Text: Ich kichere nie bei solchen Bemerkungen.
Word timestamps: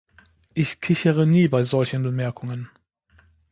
Ich 0.55 0.81
kichere 0.81 1.27
nie 1.27 1.47
bei 1.47 1.61
solchen 1.61 2.01
Bemerkungen. 2.01 2.71